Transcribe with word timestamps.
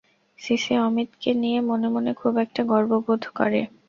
CC 0.39 0.73
অমিতকে 0.79 1.31
নিয়ে 1.41 1.59
মনে 1.69 1.87
মনে 1.89 2.11
খুব 2.13 2.33
একটা 2.45 2.61
গর্ব 2.71 2.91
বোধ 3.05 3.23
করে। 3.37 3.61